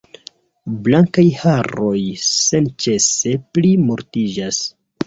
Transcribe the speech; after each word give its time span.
Blankaj 0.87 1.25
haroj 1.41 2.01
senĉese 2.31 3.39
pli 3.53 3.77
multiĝas. 3.89 4.65